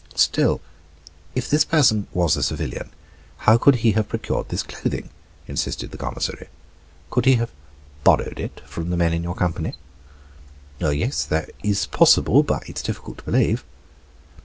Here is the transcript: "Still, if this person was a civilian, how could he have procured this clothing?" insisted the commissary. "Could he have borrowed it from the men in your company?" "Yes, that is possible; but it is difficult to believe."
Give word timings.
"Still, 0.15 0.61
if 1.35 1.47
this 1.47 1.63
person 1.63 2.07
was 2.11 2.35
a 2.35 2.41
civilian, 2.41 2.89
how 3.45 3.59
could 3.59 3.75
he 3.85 3.91
have 3.91 4.09
procured 4.09 4.49
this 4.49 4.63
clothing?" 4.63 5.11
insisted 5.45 5.91
the 5.91 5.97
commissary. 5.99 6.47
"Could 7.11 7.25
he 7.25 7.35
have 7.35 7.51
borrowed 8.03 8.39
it 8.39 8.63
from 8.65 8.89
the 8.89 8.97
men 8.97 9.13
in 9.13 9.21
your 9.21 9.35
company?" 9.35 9.75
"Yes, 10.79 11.23
that 11.25 11.51
is 11.61 11.85
possible; 11.85 12.41
but 12.41 12.67
it 12.67 12.77
is 12.77 12.83
difficult 12.83 13.19
to 13.19 13.25
believe." 13.25 13.63